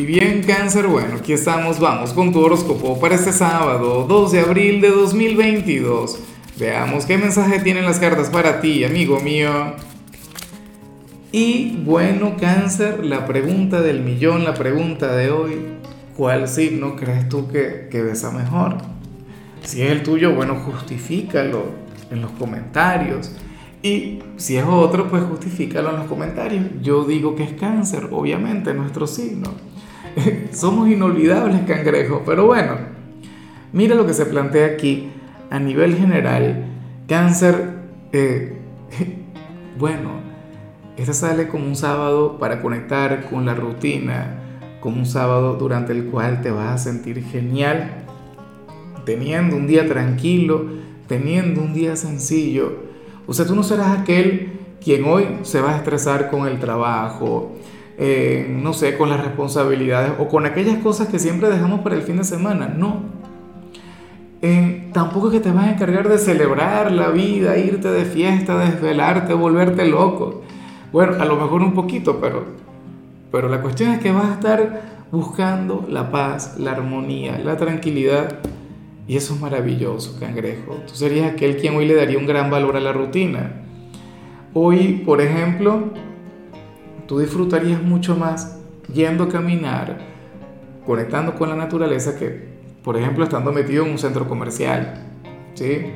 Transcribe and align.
Y 0.00 0.06
bien, 0.06 0.42
cáncer, 0.42 0.86
bueno, 0.86 1.16
aquí 1.16 1.34
estamos, 1.34 1.78
vamos 1.78 2.14
con 2.14 2.32
tu 2.32 2.40
horóscopo 2.40 2.98
para 2.98 3.16
este 3.16 3.34
sábado, 3.34 4.06
2 4.08 4.32
de 4.32 4.40
abril 4.40 4.80
de 4.80 4.88
2022. 4.88 6.18
Veamos 6.58 7.04
qué 7.04 7.18
mensaje 7.18 7.60
tienen 7.60 7.84
las 7.84 7.98
cartas 7.98 8.30
para 8.30 8.62
ti, 8.62 8.82
amigo 8.82 9.20
mío. 9.20 9.74
Y 11.32 11.76
bueno, 11.84 12.38
cáncer, 12.40 13.04
la 13.04 13.26
pregunta 13.26 13.82
del 13.82 14.00
millón, 14.00 14.42
la 14.42 14.54
pregunta 14.54 15.14
de 15.14 15.30
hoy, 15.30 15.56
¿cuál 16.16 16.48
signo 16.48 16.96
crees 16.96 17.28
tú 17.28 17.48
que, 17.48 17.88
que 17.90 18.00
besa 18.00 18.30
mejor? 18.30 18.78
Si 19.64 19.82
es 19.82 19.90
el 19.90 20.02
tuyo, 20.02 20.34
bueno, 20.34 20.54
justifícalo 20.60 21.64
en 22.10 22.22
los 22.22 22.30
comentarios. 22.30 23.32
Y 23.82 24.20
si 24.38 24.56
es 24.56 24.64
otro, 24.64 25.10
pues 25.10 25.24
justifícalo 25.24 25.90
en 25.90 25.96
los 25.96 26.06
comentarios. 26.06 26.64
Yo 26.80 27.04
digo 27.04 27.34
que 27.34 27.42
es 27.42 27.52
cáncer, 27.52 28.08
obviamente, 28.10 28.72
nuestro 28.72 29.06
signo. 29.06 29.68
Somos 30.52 30.88
inolvidables, 30.88 31.62
cangrejos. 31.66 32.22
Pero 32.24 32.46
bueno, 32.46 32.76
mira 33.72 33.94
lo 33.94 34.06
que 34.06 34.14
se 34.14 34.26
plantea 34.26 34.66
aquí 34.66 35.10
a 35.50 35.58
nivel 35.58 35.96
general. 35.96 36.64
Cáncer, 37.08 37.74
eh, 38.12 38.56
bueno, 39.78 40.20
este 40.96 41.12
sale 41.14 41.48
como 41.48 41.66
un 41.66 41.76
sábado 41.76 42.38
para 42.38 42.62
conectar 42.62 43.28
con 43.28 43.46
la 43.46 43.54
rutina, 43.54 44.36
como 44.80 44.98
un 44.98 45.06
sábado 45.06 45.54
durante 45.54 45.92
el 45.92 46.06
cual 46.06 46.40
te 46.40 46.50
vas 46.50 46.68
a 46.68 46.78
sentir 46.78 47.24
genial, 47.24 48.04
teniendo 49.04 49.56
un 49.56 49.66
día 49.66 49.88
tranquilo, 49.88 50.66
teniendo 51.06 51.60
un 51.60 51.74
día 51.74 51.96
sencillo 51.96 52.90
o 53.30 53.32
sea, 53.32 53.46
tú 53.46 53.54
no 53.54 53.62
serás 53.62 53.96
aquel 53.96 54.58
quien 54.82 55.04
hoy 55.04 55.24
se 55.42 55.60
va 55.60 55.74
a 55.74 55.76
estresar 55.76 56.30
con 56.30 56.48
el 56.48 56.58
trabajo, 56.58 57.52
eh, 58.02 58.46
no 58.48 58.72
sé, 58.72 58.96
con 58.96 59.10
las 59.10 59.22
responsabilidades 59.22 60.12
o 60.18 60.26
con 60.26 60.46
aquellas 60.46 60.78
cosas 60.78 61.08
que 61.08 61.18
siempre 61.18 61.50
dejamos 61.50 61.80
para 61.80 61.96
el 61.96 62.02
fin 62.02 62.16
de 62.16 62.24
semana. 62.24 62.66
No. 62.66 63.02
Eh, 64.40 64.88
tampoco 64.94 65.26
es 65.26 65.34
que 65.34 65.40
te 65.40 65.52
vas 65.52 65.66
a 65.66 65.72
encargar 65.72 66.08
de 66.08 66.16
celebrar 66.16 66.90
la 66.92 67.10
vida, 67.10 67.58
irte 67.58 67.90
de 67.90 68.06
fiesta, 68.06 68.56
desvelarte, 68.56 69.34
volverte 69.34 69.86
loco. 69.86 70.40
Bueno, 70.92 71.20
a 71.20 71.26
lo 71.26 71.36
mejor 71.36 71.60
un 71.60 71.74
poquito, 71.74 72.20
pero, 72.22 72.46
pero 73.30 73.50
la 73.50 73.60
cuestión 73.60 73.90
es 73.90 74.00
que 74.00 74.12
vas 74.12 74.30
a 74.30 74.32
estar 74.32 74.80
buscando 75.12 75.84
la 75.86 76.10
paz, 76.10 76.56
la 76.58 76.70
armonía, 76.70 77.38
la 77.44 77.58
tranquilidad 77.58 78.38
y 79.06 79.16
eso 79.18 79.34
es 79.34 79.40
maravilloso, 79.40 80.18
cangrejo. 80.18 80.78
Tú 80.86 80.94
serías 80.94 81.30
aquel 81.30 81.58
quien 81.58 81.76
hoy 81.76 81.86
le 81.86 81.96
daría 81.96 82.16
un 82.16 82.26
gran 82.26 82.50
valor 82.50 82.78
a 82.78 82.80
la 82.80 82.92
rutina. 82.92 83.60
Hoy, 84.54 85.02
por 85.04 85.20
ejemplo, 85.20 85.90
tú 87.10 87.18
disfrutarías 87.18 87.82
mucho 87.82 88.14
más 88.14 88.56
yendo 88.94 89.24
a 89.24 89.28
caminar, 89.28 89.98
conectando 90.86 91.34
con 91.34 91.48
la 91.48 91.56
naturaleza 91.56 92.16
que, 92.16 92.50
por 92.84 92.96
ejemplo, 92.96 93.24
estando 93.24 93.50
metido 93.50 93.84
en 93.84 93.90
un 93.90 93.98
centro 93.98 94.28
comercial, 94.28 94.94
¿sí? 95.54 95.86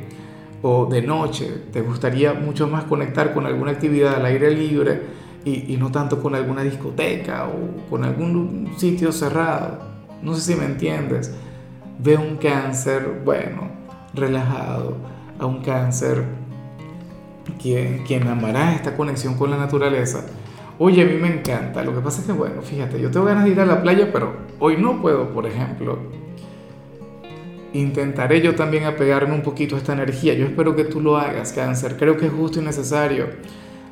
O 0.61 0.87
de 0.87 1.03
noche, 1.03 1.67
te 1.73 1.83
gustaría 1.83 2.35
mucho 2.35 2.67
más 2.67 2.83
conectar 2.83 3.33
con 3.33 3.47
alguna 3.47 3.71
actividad 3.71 4.17
al 4.17 4.27
aire 4.27 4.51
libre 4.51 5.03
y, 5.45 5.73
y 5.73 5.77
no 5.77 5.93
tanto 5.93 6.21
con 6.21 6.35
alguna 6.35 6.63
discoteca 6.63 7.47
o 7.47 7.89
con 7.89 8.03
algún 8.03 8.73
sitio 8.77 9.13
cerrado. 9.13 9.79
No 10.21 10.35
sé 10.35 10.53
si 10.53 10.59
me 10.59 10.65
entiendes 10.65 11.33
ve 12.01 12.17
un 12.17 12.39
cáncer, 12.39 13.23
bueno, 13.25 13.69
relajado, 14.15 14.97
a 15.39 15.47
un 15.47 15.63
cáncer 15.63 16.25
quien, 17.63 18.03
quien 18.03 18.27
amará 18.27 18.75
esta 18.75 18.97
conexión 18.97 19.37
con 19.37 19.53
la 19.53 19.59
naturaleza. 19.59 20.27
Oye, 20.79 21.03
a 21.03 21.07
mí 21.07 21.15
me 21.15 21.29
encanta. 21.29 21.83
Lo 21.85 21.95
que 21.95 22.01
pasa 22.01 22.21
es 22.21 22.27
que, 22.27 22.33
bueno, 22.33 22.61
fíjate, 22.63 23.01
yo 23.01 23.11
tengo 23.11 23.27
ganas 23.27 23.45
de 23.45 23.51
ir 23.51 23.61
a 23.61 23.67
la 23.67 23.81
playa, 23.81 24.11
pero 24.13 24.35
hoy 24.59 24.77
no 24.77 25.01
puedo, 25.01 25.31
por 25.31 25.47
ejemplo. 25.47 25.99
Intentaré 27.73 28.41
yo 28.41 28.55
también 28.55 28.85
apegarme 28.85 29.35
un 29.35 29.43
poquito 29.43 29.77
a 29.77 29.79
esta 29.79 29.93
energía. 29.93 30.35
Yo 30.35 30.47
espero 30.47 30.75
que 30.75 30.85
tú 30.85 31.01
lo 31.01 31.17
hagas, 31.17 31.53
cáncer. 31.53 31.97
Creo 31.97 32.17
que 32.17 32.27
es 32.27 32.33
justo 32.33 32.61
y 32.61 32.65
necesario. 32.65 33.27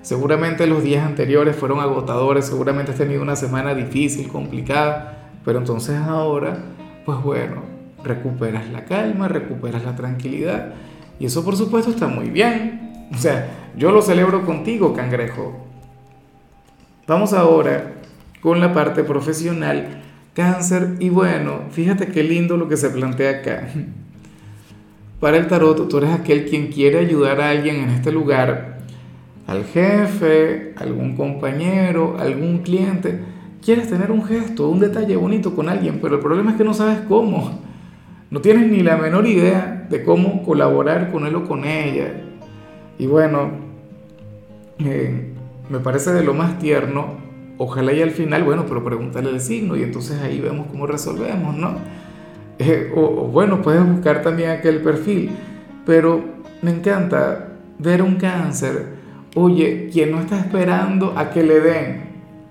Seguramente 0.02 0.66
los 0.66 0.82
días 0.82 1.06
anteriores 1.06 1.54
fueron 1.54 1.78
agotadores, 1.78 2.46
seguramente 2.46 2.90
has 2.90 2.98
tenido 2.98 3.22
una 3.22 3.36
semana 3.36 3.72
difícil, 3.72 4.26
complicada, 4.26 5.30
pero 5.44 5.58
entonces 5.58 5.96
ahora, 5.96 6.58
pues 7.04 7.22
bueno, 7.22 7.62
recuperas 8.02 8.68
la 8.70 8.84
calma, 8.84 9.28
recuperas 9.28 9.84
la 9.84 9.94
tranquilidad. 9.94 10.74
Y 11.20 11.26
eso 11.26 11.44
por 11.44 11.56
supuesto 11.56 11.90
está 11.90 12.08
muy 12.08 12.30
bien. 12.30 13.08
O 13.14 13.18
sea, 13.18 13.70
yo 13.76 13.92
lo 13.92 14.02
celebro 14.02 14.44
contigo, 14.44 14.92
cangrejo. 14.92 15.71
Vamos 17.06 17.32
ahora 17.32 17.94
con 18.40 18.60
la 18.60 18.72
parte 18.72 19.02
profesional, 19.02 20.02
cáncer. 20.34 20.96
Y 21.00 21.08
bueno, 21.08 21.62
fíjate 21.70 22.06
qué 22.06 22.22
lindo 22.22 22.56
lo 22.56 22.68
que 22.68 22.76
se 22.76 22.90
plantea 22.90 23.40
acá. 23.40 23.68
Para 25.20 25.36
el 25.36 25.48
tarot, 25.48 25.88
tú 25.88 25.98
eres 25.98 26.10
aquel 26.10 26.46
quien 26.46 26.68
quiere 26.68 26.98
ayudar 26.98 27.40
a 27.40 27.50
alguien 27.50 27.76
en 27.76 27.90
este 27.90 28.12
lugar, 28.12 28.78
al 29.46 29.64
jefe, 29.64 30.74
algún 30.76 31.16
compañero, 31.16 32.16
algún 32.18 32.58
cliente. 32.58 33.20
Quieres 33.64 33.88
tener 33.88 34.12
un 34.12 34.24
gesto, 34.24 34.68
un 34.68 34.78
detalle 34.78 35.16
bonito 35.16 35.54
con 35.54 35.68
alguien, 35.68 35.98
pero 36.00 36.16
el 36.16 36.20
problema 36.20 36.52
es 36.52 36.56
que 36.56 36.64
no 36.64 36.74
sabes 36.74 37.00
cómo. 37.08 37.60
No 38.30 38.40
tienes 38.40 38.70
ni 38.70 38.80
la 38.80 38.96
menor 38.96 39.26
idea 39.26 39.86
de 39.90 40.04
cómo 40.04 40.42
colaborar 40.44 41.10
con 41.10 41.26
él 41.26 41.34
o 41.34 41.44
con 41.44 41.64
ella. 41.64 42.12
Y 42.98 43.06
bueno, 43.06 43.50
eh, 44.78 45.31
me 45.68 45.78
parece 45.80 46.12
de 46.12 46.22
lo 46.24 46.34
más 46.34 46.58
tierno. 46.58 47.18
Ojalá 47.58 47.92
y 47.92 48.02
al 48.02 48.10
final, 48.10 48.44
bueno, 48.44 48.64
pero 48.66 48.82
pregúntale 48.82 49.30
el 49.30 49.40
signo 49.40 49.76
y 49.76 49.82
entonces 49.82 50.20
ahí 50.20 50.40
vemos 50.40 50.66
cómo 50.68 50.86
resolvemos, 50.86 51.56
¿no? 51.56 51.76
Eh, 52.58 52.92
o, 52.94 53.26
bueno, 53.28 53.60
puedes 53.60 53.84
buscar 53.84 54.22
también 54.22 54.50
aquel 54.50 54.82
perfil. 54.82 55.30
Pero 55.84 56.22
me 56.60 56.70
encanta 56.70 57.48
ver 57.78 58.02
un 58.02 58.16
cáncer, 58.16 58.94
oye, 59.34 59.88
quien 59.90 60.12
no 60.12 60.20
está 60.20 60.38
esperando 60.38 61.14
a 61.16 61.30
que 61.30 61.42
le 61.42 61.58
den, 61.58 62.02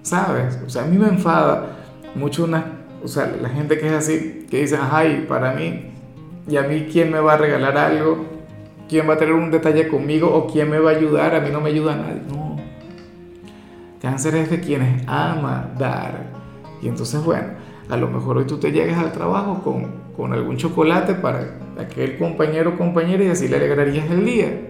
¿sabes? 0.01 0.59
O 0.65 0.69
sea, 0.69 0.83
a 0.83 0.87
mí 0.87 0.97
me 0.97 1.07
enfada 1.07 1.77
mucho 2.15 2.43
una 2.43 2.81
o 3.03 3.07
sea, 3.07 3.35
la 3.41 3.49
gente 3.49 3.79
que 3.79 3.87
es 3.87 3.93
así, 3.93 4.45
que 4.49 4.61
dice, 4.61 4.77
ay, 4.79 5.25
para 5.27 5.53
mí, 5.53 5.91
y 6.47 6.57
a 6.57 6.63
mí, 6.63 6.87
¿quién 6.91 7.11
me 7.11 7.19
va 7.19 7.33
a 7.33 7.37
regalar 7.37 7.77
algo? 7.77 8.25
¿Quién 8.87 9.09
va 9.09 9.13
a 9.13 9.17
tener 9.17 9.33
un 9.33 9.51
detalle 9.51 9.87
conmigo? 9.87 10.33
¿O 10.33 10.47
quién 10.47 10.69
me 10.69 10.79
va 10.79 10.91
a 10.91 10.95
ayudar? 10.95 11.35
A 11.35 11.39
mí 11.39 11.49
no 11.51 11.61
me 11.61 11.69
ayuda 11.69 11.95
nadie. 11.95 12.21
No. 12.29 12.50
Cáncer 14.01 14.35
es 14.35 14.49
de 14.49 14.59
quienes 14.59 15.07
ama 15.07 15.69
dar. 15.77 16.31
Y 16.81 16.87
entonces, 16.87 17.23
bueno, 17.23 17.49
a 17.89 17.97
lo 17.97 18.07
mejor 18.07 18.37
hoy 18.37 18.45
tú 18.45 18.57
te 18.57 18.71
llegas 18.71 18.97
al 18.97 19.11
trabajo 19.11 19.61
con, 19.63 19.87
con 20.17 20.33
algún 20.33 20.57
chocolate 20.57 21.13
para 21.13 21.59
aquel 21.79 22.17
compañero 22.17 22.71
o 22.71 22.77
compañera 22.77 23.23
y 23.23 23.27
así 23.27 23.47
le 23.47 23.57
alegrarías 23.57 24.09
el 24.09 24.25
día. 24.25 24.69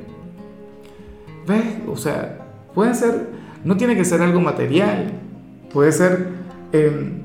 ¿Ves? 1.48 1.64
O 1.88 1.96
sea, 1.96 2.40
puede 2.76 2.94
ser, 2.94 3.30
no 3.64 3.78
tiene 3.78 3.96
que 3.96 4.06
ser 4.06 4.22
algo 4.22 4.42
material, 4.42 5.12
puede 5.74 5.92
ser... 5.92 6.42
Eh, 6.74 7.18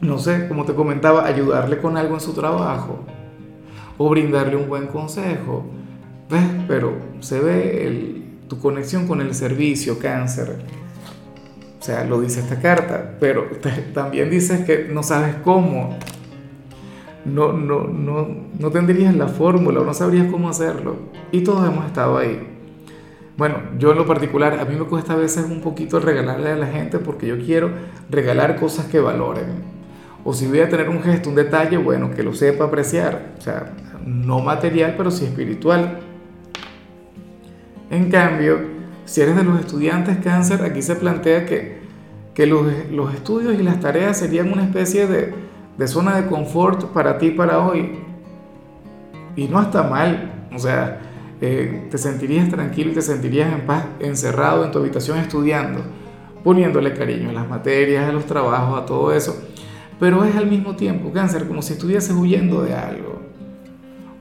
no 0.00 0.18
sé, 0.18 0.48
como 0.48 0.66
te 0.66 0.74
comentaba, 0.74 1.24
ayudarle 1.24 1.78
con 1.78 1.96
algo 1.96 2.14
en 2.14 2.20
su 2.20 2.34
trabajo 2.34 3.00
o 3.96 4.10
brindarle 4.10 4.56
un 4.56 4.68
buen 4.68 4.86
consejo. 4.88 5.64
¿Ves? 6.30 6.44
Pero 6.68 6.92
se 7.20 7.40
ve 7.40 8.22
tu 8.48 8.60
conexión 8.60 9.06
con 9.06 9.22
el 9.22 9.34
servicio, 9.34 9.98
cáncer. 9.98 10.58
O 11.84 11.86
sea, 11.86 12.02
lo 12.02 12.18
dice 12.18 12.40
esta 12.40 12.58
carta, 12.60 13.16
pero 13.20 13.46
también 13.92 14.30
dices 14.30 14.64
que 14.64 14.88
no 14.90 15.02
sabes 15.02 15.34
cómo. 15.44 15.98
No, 17.26 17.52
no, 17.52 17.84
no, 17.84 18.26
no 18.58 18.70
tendrías 18.70 19.14
la 19.14 19.28
fórmula 19.28 19.80
o 19.80 19.84
no 19.84 19.92
sabrías 19.92 20.28
cómo 20.30 20.48
hacerlo. 20.48 20.96
Y 21.30 21.42
todos 21.42 21.68
hemos 21.68 21.84
estado 21.84 22.16
ahí. 22.16 22.40
Bueno, 23.36 23.56
yo 23.78 23.92
en 23.92 23.98
lo 23.98 24.06
particular, 24.06 24.58
a 24.58 24.64
mí 24.64 24.76
me 24.76 24.86
cuesta 24.86 25.12
a 25.12 25.16
veces 25.16 25.44
un 25.44 25.60
poquito 25.60 26.00
regalarle 26.00 26.52
a 26.52 26.56
la 26.56 26.68
gente 26.68 26.98
porque 26.98 27.26
yo 27.26 27.36
quiero 27.36 27.70
regalar 28.08 28.56
cosas 28.56 28.86
que 28.86 28.98
valoren. 28.98 29.44
O 30.24 30.32
si 30.32 30.46
voy 30.46 30.60
a 30.60 30.70
tener 30.70 30.88
un 30.88 31.02
gesto, 31.02 31.28
un 31.28 31.34
detalle, 31.34 31.76
bueno, 31.76 32.12
que 32.12 32.22
lo 32.22 32.32
sepa 32.32 32.64
apreciar. 32.64 33.34
O 33.36 33.42
sea, 33.42 33.74
no 34.06 34.40
material, 34.40 34.94
pero 34.96 35.10
sí 35.10 35.26
espiritual. 35.26 35.98
En 37.90 38.10
cambio, 38.10 38.73
si 39.04 39.20
eres 39.20 39.36
de 39.36 39.44
los 39.44 39.60
estudiantes 39.60 40.18
cáncer, 40.18 40.62
aquí 40.62 40.82
se 40.82 40.96
plantea 40.96 41.46
que, 41.46 41.78
que 42.34 42.46
los, 42.46 42.66
los, 42.90 43.14
estudios 43.14 43.54
y 43.58 43.62
las 43.62 43.80
tareas 43.80 44.18
serían 44.18 44.52
una 44.52 44.64
especie 44.64 45.06
de, 45.06 45.34
de 45.76 45.88
zona 45.88 46.16
de 46.16 46.26
confort 46.26 46.86
para 46.86 47.18
ti 47.18 47.30
para 47.30 47.60
hoy. 47.60 47.98
Y 49.36 49.48
no 49.48 49.60
está 49.60 49.82
mal. 49.82 50.48
O 50.54 50.58
sea, 50.58 51.00
eh, 51.40 51.88
te 51.90 51.98
sentirías 51.98 52.48
tranquilo 52.48 52.92
y 52.92 52.94
te 52.94 53.02
sentirías 53.02 53.52
en 53.52 53.66
paz 53.66 53.84
encerrado 54.00 54.64
en 54.64 54.70
tu 54.70 54.78
habitación 54.78 55.18
estudiando, 55.18 55.80
poniéndole 56.42 56.94
cariño 56.94 57.30
a 57.30 57.32
las 57.32 57.48
materias, 57.48 58.08
a 58.08 58.12
los 58.12 58.24
trabajos, 58.26 58.80
a 58.80 58.86
todo 58.86 59.12
eso 59.12 59.36
pero 59.98 60.24
es 60.24 60.34
al 60.36 60.46
mismo 60.46 60.76
tiempo 60.76 61.12
cáncer 61.12 61.46
como 61.46 61.62
si 61.62 61.74
estuvieses 61.74 62.14
huyendo 62.14 62.62
de 62.62 62.74
algo. 62.74 63.22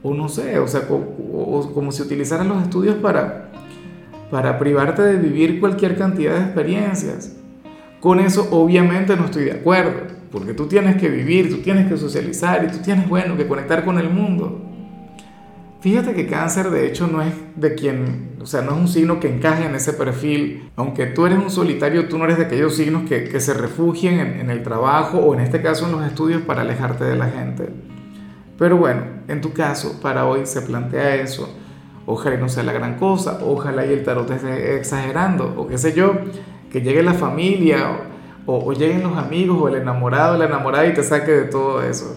O 0.01 0.13
no 0.13 0.27
sé, 0.27 0.59
o 0.59 0.67
sea, 0.67 0.87
como 0.87 1.91
si 1.91 2.01
utilizaras 2.01 2.45
los 2.45 2.61
estudios 2.61 2.95
para, 2.95 3.51
para 4.33 4.57
privarte 4.57 5.03
de 5.03 5.17
vivir 5.17 5.59
cualquier 5.59 5.95
cantidad 5.95 6.33
de 6.33 6.41
experiencias. 6.45 7.33
Con 7.99 8.19
eso 8.19 8.47
obviamente 8.49 9.15
no 9.15 9.25
estoy 9.25 9.43
de 9.43 9.51
acuerdo. 9.51 10.11
porque 10.31 10.55
tú 10.55 10.65
tienes 10.65 10.95
que 10.95 11.07
vivir, 11.07 11.51
tú 11.51 11.61
tienes 11.61 11.87
que 11.87 11.95
socializar 11.95 12.63
y 12.63 12.71
tú 12.71 12.79
tienes, 12.79 13.07
bueno, 13.07 13.37
que 13.37 13.45
conectar 13.45 13.85
con 13.85 13.99
el 13.99 14.09
mundo. 14.09 14.59
Fíjate 15.81 16.15
que 16.15 16.25
cáncer 16.25 16.71
de 16.71 16.87
hecho 16.87 17.05
no 17.05 17.21
es 17.21 17.31
de 17.55 17.75
quien, 17.75 18.31
o 18.41 18.47
sea, 18.47 18.63
no 18.63 18.71
es 18.71 18.77
un 18.79 18.87
signo 18.87 19.19
que 19.19 19.27
encaje 19.27 19.65
en 19.65 19.75
ese 19.75 19.93
perfil. 19.93 20.71
Aunque 20.77 21.05
tú 21.05 21.27
eres 21.27 21.37
un 21.37 21.51
solitario, 21.51 22.09
tú 22.09 22.17
no 22.17 22.23
eres 22.23 22.39
de 22.39 22.45
aquellos 22.45 22.75
signos 22.75 23.07
que, 23.07 23.39
se 23.39 23.53
refugien 23.53 24.19
en, 24.19 24.39
en, 24.39 24.49
el 24.49 24.63
trabajo 24.63 25.19
o 25.19 25.35
en 25.35 25.41
este 25.41 25.61
caso 25.61 25.85
en 25.85 25.91
los 25.91 26.03
estudios 26.07 26.41
para 26.41 26.61
alejarte 26.61 27.03
de 27.03 27.15
la 27.15 27.29
gente. 27.29 27.69
Pero 28.57 28.77
bueno, 28.77 29.03
en 29.27 29.41
tu 29.41 29.53
caso, 29.53 29.99
para 30.01 30.25
hoy 30.25 30.47
se 30.47 30.63
plantea 30.63 31.17
eso. 31.17 31.55
Ojalá 32.05 32.37
no 32.37 32.49
sea 32.49 32.63
la 32.63 32.73
gran 32.73 32.95
cosa, 32.97 33.39
ojalá 33.43 33.85
y 33.85 33.93
el 33.93 34.03
tarot 34.03 34.29
esté 34.29 34.75
exagerando, 34.75 35.53
o 35.57 35.67
qué 35.67 35.77
sé 35.77 35.93
yo, 35.93 36.13
que 36.71 36.81
llegue 36.81 37.01
la 37.01 37.13
familia, 37.13 37.99
o, 38.45 38.57
o 38.57 38.73
lleguen 38.73 39.03
los 39.03 39.17
amigos, 39.17 39.57
o 39.61 39.67
el 39.69 39.75
enamorado, 39.75 40.37
la 40.37 40.45
enamorada 40.45 40.85
y 40.85 40.93
te 40.93 41.03
saque 41.03 41.31
de 41.31 41.43
todo 41.45 41.81
eso 41.81 42.15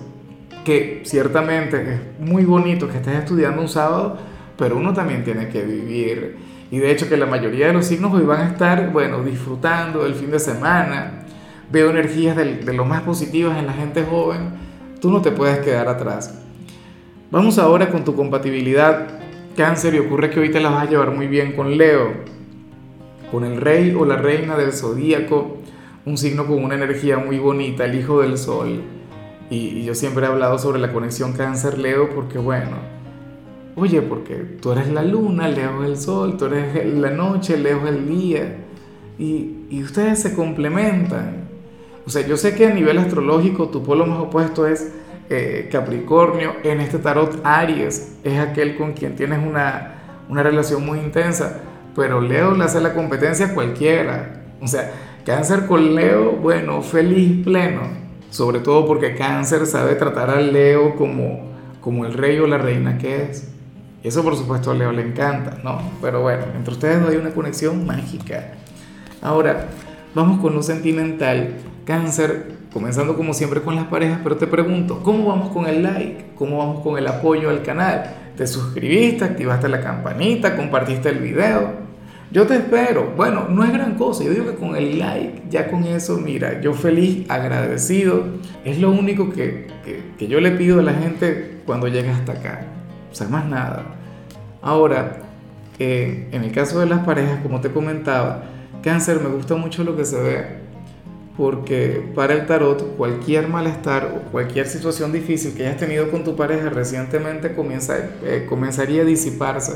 que 0.66 1.02
ciertamente 1.04 1.80
es 1.80 2.00
muy 2.18 2.44
bonito 2.44 2.88
que 2.88 2.96
estés 2.96 3.14
estudiando 3.14 3.62
un 3.62 3.68
sábado, 3.68 4.18
pero 4.58 4.76
uno 4.76 4.92
también 4.92 5.22
tiene 5.22 5.48
que 5.48 5.62
vivir. 5.62 6.38
Y 6.72 6.78
de 6.78 6.90
hecho 6.90 7.08
que 7.08 7.16
la 7.16 7.26
mayoría 7.26 7.68
de 7.68 7.72
los 7.72 7.86
signos 7.86 8.12
hoy 8.12 8.24
van 8.24 8.40
a 8.40 8.48
estar, 8.48 8.90
bueno, 8.90 9.22
disfrutando 9.22 10.02
del 10.02 10.16
fin 10.16 10.32
de 10.32 10.40
semana. 10.40 11.24
Veo 11.70 11.90
energías 11.90 12.34
de, 12.34 12.56
de 12.56 12.72
lo 12.72 12.84
más 12.84 13.02
positivas 13.02 13.56
en 13.58 13.66
la 13.66 13.74
gente 13.74 14.02
joven. 14.02 14.50
Tú 15.00 15.12
no 15.12 15.22
te 15.22 15.30
puedes 15.30 15.60
quedar 15.60 15.86
atrás. 15.86 16.36
Vamos 17.30 17.60
ahora 17.60 17.88
con 17.88 18.02
tu 18.02 18.16
compatibilidad 18.16 19.06
cáncer 19.56 19.94
y 19.94 19.98
ocurre 19.98 20.30
que 20.30 20.38
hoy 20.38 20.50
te 20.50 20.60
la 20.60 20.70
vas 20.70 20.86
a 20.86 20.90
llevar 20.90 21.10
muy 21.10 21.26
bien 21.26 21.52
con 21.52 21.76
Leo, 21.76 22.12
con 23.32 23.42
el 23.44 23.60
rey 23.60 23.96
o 23.98 24.04
la 24.04 24.16
reina 24.16 24.56
del 24.56 24.72
zodíaco, 24.72 25.56
un 26.04 26.16
signo 26.16 26.46
con 26.46 26.62
una 26.62 26.76
energía 26.76 27.18
muy 27.18 27.38
bonita, 27.38 27.84
el 27.86 27.98
hijo 27.98 28.20
del 28.20 28.38
sol. 28.38 28.82
Y, 29.50 29.84
yo 29.84 29.94
siempre 29.94 30.26
he 30.26 30.28
hablado 30.28 30.58
sobre 30.58 30.78
la 30.78 30.92
conexión 30.92 31.32
cáncer-Leo 31.32 32.10
porque, 32.14 32.38
bueno, 32.38 32.76
oye, 33.74 34.02
porque 34.02 34.34
tú 34.60 34.72
eres 34.72 34.88
la 34.88 35.02
luna, 35.02 35.48
Leo 35.48 35.82
es 35.82 35.90
el 35.90 35.96
sol, 35.98 36.36
tú 36.36 36.46
eres 36.46 36.86
la 36.94 37.10
noche, 37.10 37.56
Leo 37.56 37.78
es 37.84 37.94
el 37.94 38.08
día. 38.08 38.56
Y, 39.18 39.64
y 39.70 39.82
ustedes 39.82 40.20
se 40.20 40.34
complementan. 40.34 41.48
O 42.06 42.10
sea, 42.10 42.24
yo 42.26 42.36
sé 42.36 42.54
que 42.54 42.66
a 42.66 42.74
nivel 42.74 42.98
astrológico 42.98 43.68
tu 43.68 43.82
polo 43.82 44.06
más 44.06 44.20
opuesto 44.20 44.66
es 44.66 44.92
eh, 45.30 45.68
Capricornio, 45.70 46.56
en 46.62 46.80
este 46.80 46.98
tarot 46.98 47.40
Aries 47.44 48.16
es 48.24 48.38
aquel 48.38 48.76
con 48.76 48.92
quien 48.92 49.16
tienes 49.16 49.38
una, 49.46 49.94
una 50.28 50.42
relación 50.42 50.84
muy 50.84 50.98
intensa, 50.98 51.60
pero 51.94 52.20
Leo 52.20 52.54
le 52.54 52.64
hace 52.64 52.80
la 52.80 52.94
competencia 52.94 53.46
a 53.46 53.54
cualquiera. 53.54 54.42
O 54.60 54.66
sea, 54.66 54.90
cáncer 55.24 55.66
con 55.66 55.94
Leo, 55.94 56.32
bueno, 56.32 56.82
feliz, 56.82 57.44
pleno 57.44 58.06
sobre 58.30 58.60
todo 58.60 58.86
porque 58.86 59.14
Cáncer 59.14 59.66
sabe 59.66 59.94
tratar 59.94 60.30
al 60.30 60.52
Leo 60.52 60.94
como, 60.96 61.52
como 61.80 62.04
el 62.04 62.12
rey 62.12 62.38
o 62.38 62.46
la 62.46 62.58
reina 62.58 62.98
que 62.98 63.22
es. 63.22 63.50
Eso 64.02 64.22
por 64.22 64.36
supuesto 64.36 64.70
a 64.70 64.74
Leo 64.74 64.92
le 64.92 65.02
encanta, 65.02 65.58
¿no? 65.64 65.80
Pero 66.02 66.20
bueno, 66.20 66.44
entre 66.54 66.74
ustedes 66.74 67.08
hay 67.08 67.16
una 67.16 67.30
conexión 67.30 67.86
mágica. 67.86 68.52
Ahora, 69.22 69.68
vamos 70.14 70.40
con 70.40 70.54
lo 70.54 70.62
sentimental. 70.62 71.54
Cáncer, 71.86 72.46
comenzando 72.72 73.16
como 73.16 73.32
siempre 73.32 73.62
con 73.62 73.76
las 73.76 73.84
parejas, 73.84 74.18
pero 74.24 74.36
te 74.36 74.48
pregunto, 74.48 75.04
¿cómo 75.04 75.28
vamos 75.28 75.50
con 75.50 75.66
el 75.66 75.84
like? 75.84 76.32
¿Cómo 76.34 76.58
vamos 76.58 76.80
con 76.82 76.98
el 76.98 77.06
apoyo 77.06 77.48
al 77.48 77.62
canal? 77.62 78.12
¿Te 78.36 78.44
suscribiste? 78.48 79.24
¿Activaste 79.24 79.68
la 79.68 79.80
campanita? 79.80 80.56
¿Compartiste 80.56 81.10
el 81.10 81.20
video? 81.20 81.86
Yo 82.32 82.44
te 82.44 82.56
espero. 82.56 83.12
Bueno, 83.16 83.46
no 83.48 83.62
es 83.62 83.72
gran 83.72 83.94
cosa. 83.94 84.24
Yo 84.24 84.30
digo 84.30 84.46
que 84.46 84.56
con 84.56 84.74
el 84.74 84.98
like, 84.98 85.44
ya 85.48 85.70
con 85.70 85.84
eso, 85.84 86.18
mira, 86.18 86.60
yo 86.60 86.74
feliz, 86.74 87.24
agradecido. 87.30 88.24
Es 88.64 88.80
lo 88.80 88.90
único 88.90 89.30
que, 89.30 89.68
que, 90.18 90.26
yo 90.26 90.40
le 90.40 90.50
pido 90.50 90.80
a 90.80 90.82
la 90.82 90.92
gente 90.92 91.60
cuando 91.66 91.86
llega 91.86 92.12
hasta 92.16 92.32
acá. 92.32 92.66
O 93.12 93.14
sea, 93.14 93.28
más 93.28 93.46
nada. 93.46 93.84
Ahora, 94.60 95.18
eh, 95.78 96.26
en 96.32 96.42
el 96.42 96.50
caso 96.50 96.80
de 96.80 96.86
las 96.86 97.04
parejas, 97.04 97.38
como 97.44 97.60
te 97.60 97.70
comentaba, 97.70 98.42
cáncer, 98.82 99.20
me 99.20 99.28
gusta 99.28 99.54
mucho 99.54 99.84
lo 99.84 99.96
que 99.96 100.04
se 100.04 100.20
ve. 100.20 100.65
Porque 101.36 102.10
para 102.14 102.32
el 102.32 102.46
tarot, 102.46 102.96
cualquier 102.96 103.48
malestar 103.48 104.14
o 104.16 104.30
cualquier 104.30 104.66
situación 104.66 105.12
difícil 105.12 105.54
que 105.54 105.66
hayas 105.66 105.78
tenido 105.78 106.10
con 106.10 106.24
tu 106.24 106.34
pareja 106.34 106.70
recientemente 106.70 107.54
eh, 107.54 108.46
comenzaría 108.48 109.02
a 109.02 109.04
disiparse 109.04 109.74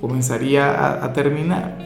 comenzaría 0.00 1.04
a, 1.04 1.12
terminar. 1.12 1.76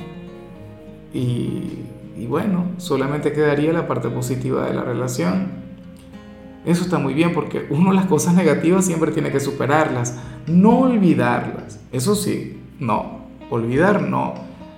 Y, 1.12 1.80
y 2.16 2.26
bueno, 2.28 2.66
solamente 2.78 3.32
quedaría 3.32 3.72
la 3.72 3.88
parte 3.88 4.08
positiva 4.08 4.66
de 4.66 4.74
la 4.74 4.84
relación. 4.84 5.64
Eso 6.64 6.84
está 6.84 6.98
muy 6.98 7.12
bien 7.12 7.34
porque 7.34 7.66
uno 7.70 7.92
las 7.92 8.06
cosas 8.06 8.34
negativas 8.34 8.86
siempre 8.86 9.10
tiene 9.10 9.30
que 9.30 9.40
superarlas, 9.40 10.16
no 10.46 10.78
olvidarlas. 10.80 11.80
Eso 11.92 12.14
sí, 12.14 12.62
no, 12.78 13.26
olvidar 13.50 14.02
no, 14.02 14.34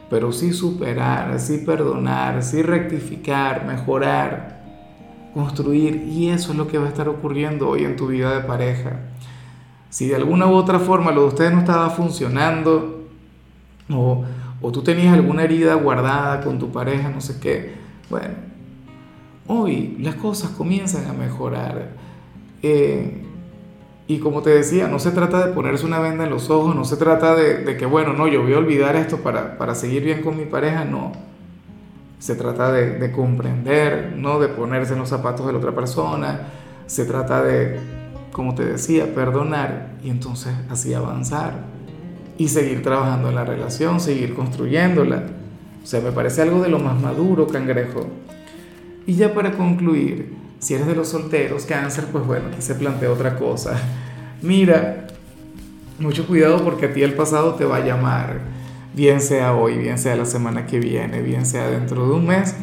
pero 0.09 0.33
sí 0.33 0.53
superar, 0.53 1.39
sí 1.41 1.59
perdonar, 1.59 2.43
sí 2.43 2.63
rectificar, 2.63 3.67
mejorar, 3.67 4.63
construir. 5.35 6.05
Y 6.09 6.29
eso 6.29 6.53
es 6.53 6.59
lo 6.59 6.69
que 6.69 6.79
va 6.79 6.87
a 6.87 6.89
estar 6.89 7.09
ocurriendo 7.09 7.69
hoy 7.69 7.85
en 7.85 7.97
tu 7.97 8.09
vida 8.09 8.35
de 8.35 8.47
pareja. 8.47 9.01
Si 9.91 10.07
de 10.07 10.17
alguna 10.17 10.47
u 10.47 10.53
otra 10.53 10.79
forma 10.79 11.11
lo 11.11 11.23
de 11.23 11.29
ustedes 11.29 11.53
no 11.53 11.61
estaba 11.61 11.91
funcionando, 11.91 13.07
o, 13.91 14.25
o 14.61 14.73
tú 14.73 14.83
tenías 14.83 15.15
alguna 15.15 15.43
herida 15.45 15.75
guardada 15.75 16.41
con 16.41 16.59
tu 16.59 16.71
pareja, 16.71 17.09
no 17.09 17.21
sé 17.21 17.41
qué. 17.41 17.75
Bueno, 18.09 18.35
hoy 19.47 19.97
las 20.01 20.15
cosas 20.17 20.51
comienzan 20.51 21.09
a 21.09 21.13
mejorar. 21.13 21.91
Eh, 22.63 23.23
y 24.09 24.19
como 24.19 24.43
te 24.43 24.51
decía, 24.51 24.87
no 24.87 25.01
se 25.01 25.11
trata 25.11 25.47
de 25.47 25.53
ponerse 25.53 25.85
una 25.85 25.99
venda 25.99 26.25
en 26.25 26.31
los 26.31 26.49
ojos, 26.49 26.77
no 26.77 26.85
se 26.85 26.97
trata 26.97 27.35
de, 27.35 27.65
de, 27.65 27.77
que, 27.77 27.87
bueno, 27.87 28.13
no, 28.13 28.29
yo 28.29 28.43
voy 28.43 28.53
a 28.55 28.59
olvidar 28.59 28.95
esto 28.95 29.19
para, 29.19 29.59
para, 29.59 29.75
seguir 29.75 30.05
bien 30.05 30.23
con 30.23 30.37
mi 30.37 30.45
pareja, 30.45 30.85
no. 30.85 31.13
Se 32.21 32.37
trata 32.37 32.71
de, 32.71 32.99
de, 32.99 33.11
comprender, 33.11 34.15
no 34.17 34.39
de 34.39 34.49
ponerse 34.49 34.93
en 34.93 35.01
los 35.01 35.09
zapatos 35.09 35.47
de 35.47 35.53
la 35.53 35.59
otra 35.59 35.73
persona. 35.73 36.49
Se 36.87 37.05
trata 37.05 37.43
de, 37.43 37.81
como 38.31 38.55
te 38.55 38.65
decía, 38.65 39.13
perdonar 39.13 39.97
y 40.05 40.11
entonces 40.11 40.55
así 40.71 40.95
avanzar 40.95 41.65
y 42.39 42.49
seguir 42.49 42.83
trabajando 42.83 43.29
en 43.29 43.35
la 43.35 43.45
relación, 43.45 43.99
seguir 43.99 44.35
construyéndola. 44.35 45.25
O 45.83 45.87
sea, 45.87 46.01
me 46.01 46.13
parece 46.13 46.43
algo 46.43 46.63
de 46.63 46.69
lo 46.69 46.79
más 46.79 47.01
maduro, 47.01 47.49
cangrejo. 47.49 48.07
Y 49.07 49.15
ya 49.15 49.35
para 49.35 49.53
concluir, 49.53 50.36
si 50.59 50.75
eres 50.75 50.87
de 50.87 50.95
los 50.95 51.09
solteros, 51.09 51.65
cáncer, 51.67 52.07
pues 52.13 52.27
bueno, 52.27 52.49
aquí 52.53 52.63
se 52.63 52.75
plantea 52.75 53.11
otra 53.11 53.37
cosa. 53.37 53.79
Mira, 54.43 55.07
mucho 55.99 56.27
cuidado 56.27 56.63
porque 56.65 56.87
a 56.87 56.93
ti 56.93 57.03
el 57.03 57.15
pasado 57.15 57.55
te 57.55 57.65
va 57.65 57.77
a 57.77 57.85
llamar, 57.85 58.41
bien 58.95 59.21
sea 59.21 59.55
hoy, 59.55 59.79
bien 59.79 59.99
sea 59.99 60.17
la 60.17 60.27
semana 60.27 60.67
que 60.67 60.79
viene, 60.79 61.23
bien 61.23 61.47
sea 61.47 61.69
dentro 61.69 62.07
de 62.07 62.15
un 62.15 62.27
mes, 62.27 62.55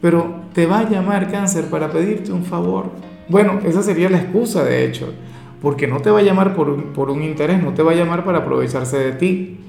pero 0.00 0.42
te 0.52 0.66
va 0.66 0.80
a 0.80 0.90
llamar 0.90 1.30
cáncer 1.30 1.66
para 1.66 1.90
pedirte 1.90 2.32
un 2.32 2.44
favor. 2.44 2.90
Bueno, 3.28 3.60
esa 3.64 3.82
sería 3.82 4.08
la 4.08 4.18
excusa, 4.18 4.62
de 4.62 4.84
hecho 4.84 5.12
porque 5.60 5.86
no 5.86 6.00
te 6.00 6.10
va 6.10 6.20
a 6.20 6.22
llamar 6.22 6.54
por 6.54 6.68
un, 6.68 6.92
por 6.92 7.10
un 7.10 7.22
interés, 7.22 7.62
no 7.62 7.72
te 7.72 7.82
va 7.82 7.92
a 7.92 7.94
llamar 7.94 8.24
para 8.24 8.38
aprovecharse 8.38 8.98
de 8.98 9.12
ti. 9.12 9.60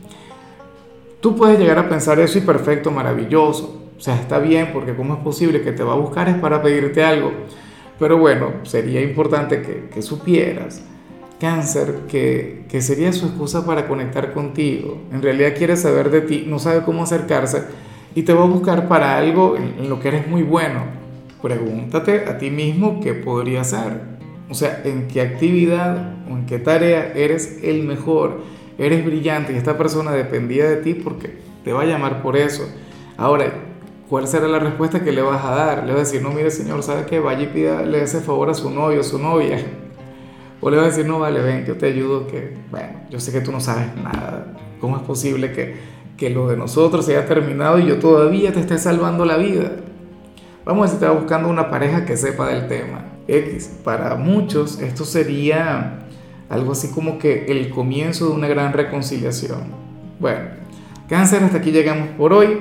Tú 1.20 1.36
puedes 1.36 1.58
llegar 1.58 1.80
a 1.80 1.90
pensar 1.90 2.20
eso 2.20 2.38
y 2.38 2.42
perfecto, 2.42 2.92
maravilloso. 2.92 3.87
O 3.98 4.00
sea, 4.00 4.16
está 4.16 4.40
bien 4.40 4.70
porque 4.74 4.96
cómo 4.96 5.16
es 5.16 5.20
posible 5.22 5.62
que 5.62 5.72
te 5.72 5.84
va 5.84 5.94
a 5.94 5.98
buscar 5.98 6.30
es 6.30 6.36
para 6.36 6.62
pedirte 6.62 7.04
algo. 7.04 7.32
Pero 8.00 8.18
bueno, 8.18 8.52
sería 8.64 9.02
importante 9.02 9.62
que, 9.62 9.90
que 9.92 10.02
supieras, 10.04 10.84
cáncer, 11.40 12.02
que, 12.08 12.66
que, 12.70 12.82
sería 12.82 13.12
su 13.12 13.26
excusa 13.26 13.66
para 13.66 13.88
conectar 13.88 14.34
contigo. 14.34 15.02
En 15.12 15.22
realidad 15.22 15.56
quiere 15.58 15.76
saber 15.78 16.12
de 16.12 16.22
ti, 16.22 16.46
no 16.48 16.60
sabe 16.60 16.84
cómo 16.84 17.04
acercarse 17.04 17.64
y 18.18 18.24
te 18.24 18.34
va 18.34 18.44
a 18.44 18.48
buscar 18.48 18.88
para 18.88 19.16
algo 19.16 19.56
en, 19.58 19.90
lo 19.90 20.00
que 20.00 20.08
eres 20.08 20.28
muy 20.28 20.42
bueno. 20.42 20.82
Pregúntate 21.40 22.26
a 22.26 22.40
ti 22.40 22.50
mismo 22.50 23.00
qué 23.00 23.14
podría 23.14 23.64
ser. 23.64 24.02
O 24.50 24.56
sea, 24.56 24.82
en 24.86 25.08
qué 25.08 25.22
actividad 25.22 26.16
o 26.28 26.36
en 26.36 26.48
qué 26.48 26.58
tarea 26.58 27.14
eres 27.16 27.60
el 27.62 27.84
mejor, 27.84 28.42
eres 28.80 29.06
brillante 29.06 29.54
y 29.54 29.58
esta 29.58 29.78
persona 29.78 30.14
dependía 30.14 30.68
de 30.68 30.78
ti 30.78 30.96
porque 30.96 31.38
te 31.64 31.74
va 31.74 31.84
a 31.84 31.86
llamar 31.86 32.24
por 32.24 32.38
eso. 32.38 32.68
Ahora, 33.18 33.54
¿cuál 34.10 34.28
será 34.28 34.48
la 34.48 34.60
respuesta 34.60 35.04
que 35.04 35.12
le 35.12 35.22
vas 35.22 35.44
a 35.44 35.52
dar? 35.52 35.84
Le 35.86 35.94
vas 35.94 36.02
a 36.02 36.04
decir, 36.06 36.22
no, 36.22 36.32
mire 36.32 36.52
señor, 36.52 36.84
¿sabe 36.84 37.06
qué? 37.06 37.20
Vaya 37.20 37.44
y 37.44 37.48
pídale 37.48 38.04
ese 38.04 38.22
favor 38.22 38.50
a 38.50 38.54
su 38.54 38.70
novio 38.70 39.04
su 39.04 39.20
novia. 39.20 39.64
O 40.60 40.72
le 40.72 40.78
vas 40.78 40.88
a 40.88 40.90
decir, 40.90 41.06
no, 41.06 41.20
vale, 41.20 41.40
ven, 41.40 41.68
yo 41.68 41.78
te 41.78 41.86
ayudo, 41.86 42.26
que, 42.26 42.58
bueno, 42.72 43.02
yo 43.12 43.20
sé 43.20 43.32
que 43.32 43.42
tú 43.42 43.52
no 43.52 43.60
sabes 43.60 43.96
nada. 43.96 44.58
¿Cómo 44.82 44.98
es 44.98 45.04
posible 45.04 45.52
que, 45.52 45.76
que 46.18 46.32
lo 46.32 46.48
de 46.48 46.58
nosotros 46.58 47.06
se 47.06 47.16
haya 47.16 47.28
terminado 47.28 47.78
y 47.78 47.86
yo 47.86 48.00
todavía 48.00 48.52
te 48.52 48.62
esté 48.62 48.80
salvando 48.80 49.24
la 49.24 49.38
vida? 49.38 49.74
Vamos 50.66 50.92
a 50.92 51.00
te 51.00 51.06
va 51.06 51.12
buscando 51.12 51.48
una 51.48 51.70
pareja 51.70 52.06
que 52.06 52.18
sepa 52.18 52.48
del 52.48 52.68
tema. 52.68 53.06
X. 53.28 53.80
Para 53.84 54.16
muchos 54.16 54.80
esto 54.80 55.06
sería 55.06 56.00
algo 56.50 56.72
así 56.72 56.90
como 56.90 57.20
que 57.20 57.46
el 57.46 57.70
comienzo 57.70 58.30
de 58.30 58.32
una 58.32 58.48
gran 58.48 58.74
reconciliación. 58.74 59.66
Bueno, 60.20 60.40
cáncer, 61.10 61.44
hasta 61.44 61.58
aquí 61.58 61.72
llegamos 61.72 62.10
por 62.18 62.34
hoy. 62.34 62.60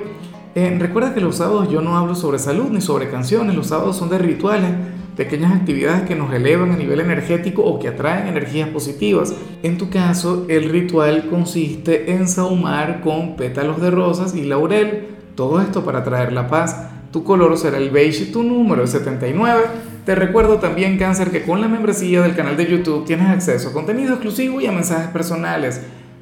Eh, 0.56 0.74
recuerda 0.78 1.12
que 1.12 1.20
los 1.20 1.36
sábados 1.36 1.70
yo 1.70 1.82
no 1.82 1.98
hablo 1.98 2.14
sobre 2.14 2.38
salud 2.38 2.70
ni 2.70 2.80
sobre 2.80 3.10
canciones, 3.10 3.54
los 3.54 3.66
sábados 3.66 3.98
son 3.98 4.08
de 4.08 4.16
rituales, 4.16 4.70
pequeñas 5.14 5.52
actividades 5.52 6.08
que 6.08 6.14
nos 6.14 6.32
elevan 6.32 6.72
a 6.72 6.78
nivel 6.78 7.00
energético 7.00 7.62
o 7.62 7.78
que 7.78 7.88
atraen 7.88 8.26
energías 8.26 8.70
positivas. 8.70 9.34
En 9.62 9.76
tu 9.76 9.90
caso, 9.90 10.46
el 10.48 10.70
ritual 10.70 11.28
consiste 11.28 12.10
en 12.10 12.26
sahumar 12.26 13.02
con 13.02 13.36
pétalos 13.36 13.82
de 13.82 13.90
rosas 13.90 14.34
y 14.34 14.44
laurel, 14.44 15.08
todo 15.34 15.60
esto 15.60 15.84
para 15.84 16.02
traer 16.02 16.32
la 16.32 16.48
paz. 16.48 16.88
Tu 17.12 17.22
color 17.22 17.58
será 17.58 17.76
el 17.76 17.90
beige 17.90 18.32
tu 18.32 18.42
número 18.42 18.84
es 18.84 18.90
79. 18.92 19.62
Te 20.06 20.14
recuerdo 20.14 20.56
también, 20.56 20.96
Cáncer, 20.96 21.30
que 21.30 21.42
con 21.42 21.60
la 21.60 21.68
membresía 21.68 22.22
del 22.22 22.34
canal 22.34 22.56
de 22.56 22.66
YouTube 22.66 23.04
tienes 23.04 23.28
acceso 23.28 23.68
a 23.68 23.72
contenido 23.74 24.14
exclusivo 24.14 24.58
y 24.62 24.66
a 24.66 24.72
mensajes 24.72 25.08
personales. 25.08 25.82